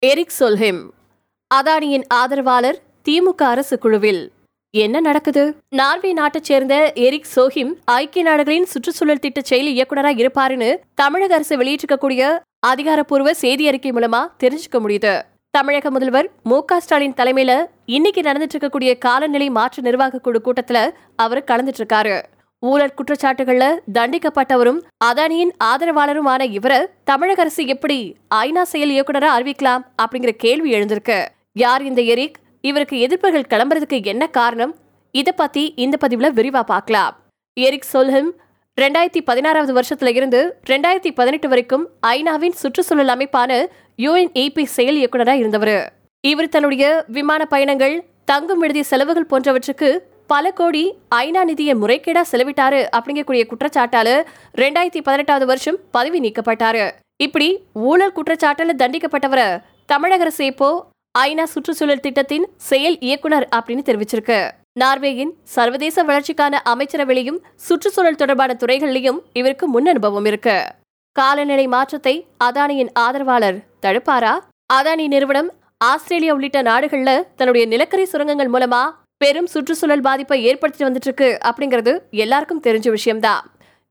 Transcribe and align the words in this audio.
Eric 0.00 0.32
சொல்ஹிம் 0.38 0.80
அதானியின் 1.54 2.04
ஆதரவாளர் 2.08 2.82
திமுக 3.08 3.42
அரசு 3.42 3.78
குழுவில். 3.78 4.32
என்ன 4.70 5.00
நடக்குது? 5.00 5.56
நார்வே 5.68 6.12
நாட்டைச் 6.12 6.44
சேர்ந்த 6.44 6.92
எரிக் 6.94 7.26
சோஹிம் 7.36 7.72
ஐக்கிய 7.84 8.24
நாடுகளின் 8.24 8.64
சுற்றுச்சூழல் 8.64 9.18
திட்ட 9.18 9.40
செயல் 9.40 9.66
இயக்குநராக 9.66 10.22
இருப்பாருன்னு 10.22 10.76
தமிழக 10.94 11.34
அரசு 11.34 11.56
வெளியிட்டிருக்கக்கூடிய 11.56 12.38
அதிகாரப்பூர்வ 12.58 13.34
செய்தி 13.34 13.66
அறிக்கை 13.66 13.92
மூலமா 13.92 14.26
தெரிஞ்சுக்க 14.44 14.78
முடியுது. 14.78 15.22
தமிழக 15.50 15.90
முதல்வர் 15.90 16.30
மு 16.42 16.64
க 16.64 16.80
ஸ்டாலின் 16.80 17.12
தலைமையில 17.12 17.66
இன்னைக்கு 17.84 18.20
நடந்துட்டு 18.20 18.56
இருக்கக்கூடிய 18.58 18.98
காலநிலை 18.98 19.50
மாற்று 19.50 19.82
நிர்வாக 19.82 20.18
குழு 20.18 20.40
கூட்டத்துல 20.44 20.90
அவர் 21.16 21.44
கலந்துட்டு 21.44 21.80
இருக்காரு. 21.82 22.22
ஊழல் 22.60 22.94
குற்றச்சாட்டுகள்ல 22.96 23.64
தண்டிக்கப்பட்டவரும் 23.92 24.80
அதானியின் 25.04 25.52
ஆதரவாளருமான 25.64 26.42
இவரை 26.42 26.86
தமிழக 27.04 27.40
அரசு 27.40 27.66
எப்படி 27.66 28.16
ஐநா 28.34 28.62
செயல் 28.62 28.90
இயக்குனரா 28.90 29.30
அறிவிக்கலாம் 29.38 29.84
அப்படிங்கிற 30.02 30.30
கேள்வி 30.30 30.72
எழுந்திருக்கு. 30.72 31.26
யார் 31.52 31.82
இந்த 31.84 32.02
எரிக்? 32.02 32.36
இவருக்கு 32.60 32.96
எதிர்ப்புகள் 33.06 33.48
கிளம்புறதுக்கு 33.50 34.04
என்ன 34.04 34.26
காரணம்? 34.26 34.76
இத 35.10 35.32
பத்தி 35.32 35.72
இந்த 35.76 35.96
பதிவுல 36.00 36.30
விரிவா 36.38 36.62
பார்க்கலாம். 36.62 37.16
எரிக் 37.60 37.90
சொல்ஹிம் 37.92 38.30
ரெண்டாயிரத்தி 38.80 39.20
பதினாறாவது 39.24 39.72
வருஷத்துல 39.80 40.14
இருந்து 40.14 40.58
ரெண்டாயிரத்தி 40.70 41.10
பதினெட்டு 41.14 41.48
வரைக்கும் 41.48 41.88
ஐநாவின் 42.06 42.58
சுற்றுச்சூழல் 42.62 43.08
அமைப்பான 43.08 43.66
யுஎன்இபி 43.98 44.64
செயல் 44.64 44.96
இயக்குனரா 44.96 45.32
இருந்தவர். 45.32 45.92
இவர் 46.20 46.48
தன்னுடைய 46.48 47.04
விமான 47.08 47.44
பயணங்கள் 47.46 48.04
தங்கும் 48.24 48.58
விடுதி 48.58 48.82
செலவுகள் 48.82 49.30
போன்றவற்றுக்கு 49.30 49.98
பல 50.30 50.50
கோடி 50.58 50.82
ஐநா 51.14 51.42
நிதியை 51.50 51.74
முறைகேடா 51.82 52.22
செலவிட்டாரு 52.30 52.80
அப்படிங்கக்கூடிய 52.96 53.42
குற்றச்சாட்டால 53.50 54.08
ரெண்டாயிரத்தி 54.62 55.00
பதினெட்டாவது 55.06 55.46
வருஷம் 55.50 55.78
பதவி 55.90 56.18
நீக்கப்பட்டாரு. 56.24 56.84
இப்படி 57.24 57.48
ஊழல் 57.90 58.14
குற்றச்சாட்டால 58.16 58.74
தண்டிக்கப்பட்டவரை 58.82 59.46
தமிழக 59.92 60.24
அரசு 60.26 60.44
இப்போ 60.52 60.68
ஐநா 61.18 61.44
சுற்றுச்சூழல் 61.54 62.04
திட்டத்தின் 62.06 62.46
செயல் 62.68 62.98
இயக்குனர் 63.08 63.48
அப்படின்னு 63.56 63.86
தெரிவிச்சிருக்கு. 63.88 64.38
நார்வேயின் 64.82 65.32
சர்வதேச 65.54 66.04
வளர்ச்சிக்கான 66.08 66.60
அமைச்சரவையிலும் 66.72 67.40
சுற்றுச்சூழல் 67.68 68.20
தொடர்பான 68.22 68.54
துறைகளிலும் 68.54 69.22
இவருக்கு 69.40 69.66
முன் 69.74 69.90
அனுபவம் 69.94 70.28
இருக்கு. 70.32 70.58
காலநிலை 71.16 71.66
மாற்றத்தை 71.74 72.14
அதானியின் 72.46 72.94
ஆதரவாளர் 73.04 73.58
தடுப்பாரா? 73.84 74.34
அதானி 74.74 75.06
நிறுவனம் 75.14 75.50
ஆஸ்திரேலியா 75.90 76.32
உள்ளிட்ட 76.36 76.60
நாடுகள்ல 76.62 77.10
தன்னுடைய 77.38 77.64
நிலக்கரி 77.72 78.04
சுரங்கங்கள் 78.12 78.54
மூலமா 78.54 78.82
பெரும் 79.20 79.46
சுற்றுச்சூழல் 79.46 80.00
பாதிப்பை 80.00 80.36
ஏற்படுத்திட்டு 80.48 80.88
வந்துட்டு 80.88 81.08
இருக்கு 81.10 81.28
அப்படிங்கிறது 81.48 81.92
எல்லாருக்கும் 82.24 82.64
தெரிஞ்ச 82.66 82.88
விஷயம்தான். 82.90 83.44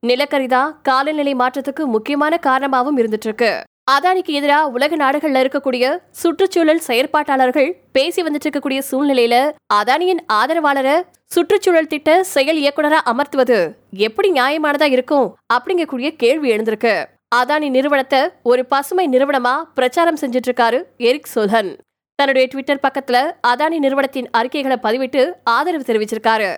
நிலக்கரி 0.03 0.47
தான் 0.47 0.69
காலநிலை 0.81 1.33
மாற்றத்துக்கு 1.35 1.83
முக்கியமான 1.85 2.37
காரணமாகவும் 2.37 2.97
இருந்துட்டு 2.97 3.27
இருக்கு 3.29 3.49
அதானிக்கு 3.91 4.31
எதிராக 4.33 4.67
உலக 4.67 4.95
நாடுகள்ல 4.95 5.41
இருக்கக்கூடிய 5.43 5.85
சுற்றுச்சூழல் 6.11 6.81
செயற்பாட்டாளர்கள் 6.87 7.69
பேசி 7.91 8.21
வந்துட்டு 8.21 8.47
இருக்கக்கூடிய 8.47 8.79
சூழ்நிலையில 8.89 9.35
அதானியின் 9.73 10.21
ஆதரவாளரை 10.33 10.95
சுற்றுச்சூழல் 11.25 11.87
திட்ட 11.87 12.23
செயல் 12.23 12.59
இயக்குனரா 12.63 12.99
அமர்த்துவது 13.11 13.59
எப்படி 13.99 14.31
நியாயமானதா 14.31 14.89
இருக்கும் 14.91 15.27
அப்படிங்கக்கூடிய 15.53 16.09
கேள்வி 16.15 16.51
எழுந்திருக்கு. 16.51 16.95
அதானி 17.35 17.69
நிறுவனத்தை 17.69 18.21
ஒரு 18.43 18.65
பசுமை 18.65 19.07
நிறுவனமா 19.07 19.55
பிரச்சாரம் 19.73 20.19
செஞ்சிட்டு 20.21 20.49
இருக்காரு 20.49 20.79
எரிக் 20.97 21.31
சோல்ஹன் 21.35 21.71
தன்னுடைய 22.19 22.47
ட்விட்டர் 22.47 22.83
பக்கத்துல 22.83 23.17
அதானி 23.47 23.77
நிறுவனத்தின் 23.77 24.29
அறிக்கைகளை 24.31 24.77
பதிவிட்டு 24.83 25.21
ஆதரவு 25.43 25.83
தெரிவிச்சிருக்காரு. 25.87 26.55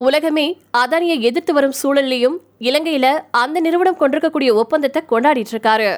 உலகமே 0.00 0.46
அதானியை 0.78 1.20
எதிர்த்து 1.20 1.52
வரும் 1.52 1.74
சூழல்லையும் 1.82 2.36
இலங்கையில 2.60 3.06
அந்த 3.30 3.60
நிறுவனம் 3.60 3.96
கொண்டிருக்கக்கூடிய 3.96 4.54
ஒப்பந்தத்தை 4.54 5.02
கொண்டாடிட்டு 5.10 5.52
இருக்காரு 5.54 5.90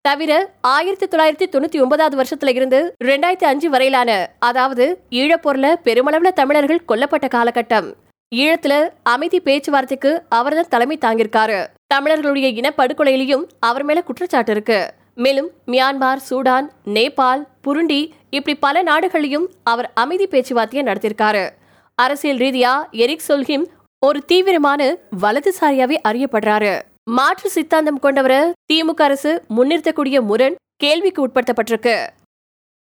தவிர 0.00 0.32
ஆயிரத்தி 0.60 1.06
தொள்ளாயிரத்தி 1.06 1.46
தொண்ணூத்தி 1.48 1.80
ஒன்பதாவது 1.82 2.16
வருஷத்துல 2.20 2.54
இருந்து 2.54 2.94
ரெண்டாயிரத்தி 3.04 3.44
அஞ்சு 3.44 3.70
வரையிலான 3.70 4.30
அதாவது 4.38 4.86
ஈழப்போர்ல 5.10 5.66
பெருமளவுல 5.84 6.32
தமிழர்கள் 6.40 6.86
கொல்லப்பட்ட 6.88 7.28
காலகட்டம். 7.34 7.88
ஈழத்துல 8.34 8.74
அமைதி 9.02 9.40
பேச்சுவார்த்தைக்கு 9.40 10.22
அவர்தான் 10.28 10.72
தலைமை 10.74 10.98
தாங்கியிருக்காரு. 11.00 11.66
தமிழர்களுடைய 11.86 12.48
இனப்படுகொலையிலையும் 12.60 13.44
அவர் 13.60 13.82
மேல 13.82 14.02
குற்றச்சாட்டு 14.02 14.52
இருக்கு. 14.52 14.80
மேலும் 15.14 15.50
மியான்மார் 15.66 16.22
சூடான் 16.30 16.68
நேபாள் 16.84 17.46
புருண்டி 17.64 18.10
இப்படி 18.30 18.58
பல 18.58 18.82
நாடுகளையும் 18.82 19.50
அவர் 19.62 19.90
அமைதி 19.94 20.26
பேச்சுவார்த்தையை 20.26 20.84
நடத்தியிருக்காரு. 20.84 21.50
அரசியல் 21.94 22.36
ரீதியா 22.36 22.90
எரிக் 22.90 23.28
சொல்ஹிம் 23.28 23.64
ஒரு 24.06 24.24
தீவிரமான 24.24 24.96
வலதுசாரியாவே 25.22 25.96
அறியப்படுறாரு. 26.08 26.80
மாற்று 27.10 27.50
சித்தாந்தம் 27.50 28.00
கொண்டவரை 28.00 28.52
திமுக 28.72 29.02
அரசு 29.02 29.42
முன்னிறுத்தக்கூடிய 29.56 30.20
முரண் 30.20 30.56
கேள்விக்கு 30.76 31.26
உட்படுத்தப்பட்டிருக்கு. 31.26 32.06